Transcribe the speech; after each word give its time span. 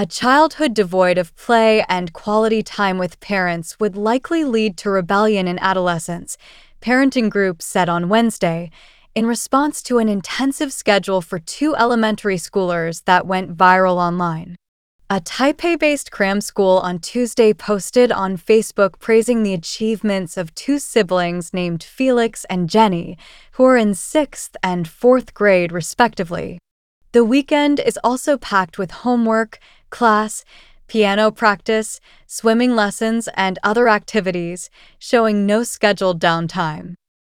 A 0.00 0.06
childhood 0.06 0.74
devoid 0.74 1.18
of 1.18 1.34
play 1.34 1.84
and 1.88 2.12
quality 2.12 2.62
time 2.62 2.98
with 2.98 3.18
parents 3.18 3.80
would 3.80 3.96
likely 3.96 4.44
lead 4.44 4.76
to 4.76 4.90
rebellion 4.90 5.48
in 5.48 5.58
adolescence, 5.58 6.38
parenting 6.80 7.28
groups 7.28 7.66
said 7.66 7.88
on 7.88 8.08
Wednesday, 8.08 8.70
in 9.16 9.26
response 9.26 9.82
to 9.82 9.98
an 9.98 10.08
intensive 10.08 10.72
schedule 10.72 11.20
for 11.20 11.40
two 11.40 11.74
elementary 11.74 12.36
schoolers 12.36 13.02
that 13.06 13.26
went 13.26 13.56
viral 13.56 13.96
online. 13.96 14.54
A 15.10 15.20
Taipei 15.20 15.76
based 15.76 16.12
cram 16.12 16.40
school 16.40 16.78
on 16.78 17.00
Tuesday 17.00 17.52
posted 17.52 18.12
on 18.12 18.36
Facebook 18.36 19.00
praising 19.00 19.42
the 19.42 19.52
achievements 19.52 20.36
of 20.36 20.54
two 20.54 20.78
siblings 20.78 21.52
named 21.52 21.82
Felix 21.82 22.44
and 22.44 22.70
Jenny, 22.70 23.18
who 23.54 23.64
are 23.64 23.76
in 23.76 23.94
sixth 23.94 24.56
and 24.62 24.86
fourth 24.86 25.34
grade, 25.34 25.72
respectively. 25.72 26.60
The 27.12 27.24
weekend 27.24 27.80
is 27.80 27.98
also 28.04 28.36
packed 28.36 28.76
with 28.76 28.90
homework, 28.90 29.58
class, 29.88 30.44
piano 30.88 31.30
practice, 31.30 32.00
swimming 32.26 32.76
lessons, 32.76 33.30
and 33.34 33.58
other 33.62 33.88
activities, 33.88 34.68
showing 34.98 35.46
no 35.46 35.62
scheduled 35.62 36.20
downtime. 36.20 36.97